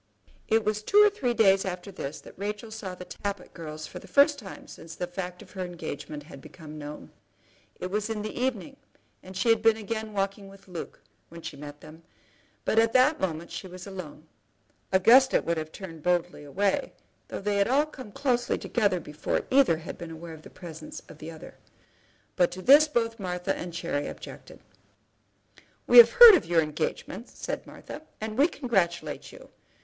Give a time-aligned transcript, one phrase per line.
[0.47, 3.99] It was two or three days after this that Rachel saw the Tappitt girls for
[3.99, 7.11] the first time since the fact of her engagement had become known.
[7.79, 8.77] It was in the evening,
[9.21, 12.01] and she had been again walking with Luke, when she met them;
[12.65, 14.25] but at that moment she was alone.
[14.91, 16.93] Augusta would have turned boldly away,
[17.27, 21.03] though they had all come closely together before either had been aware of the presence
[21.09, 21.59] of the other.
[22.35, 24.61] But to this both Martha and Cherry objected.
[25.85, 29.49] "We have heard of your engagement," said Martha, "and we congratulate you.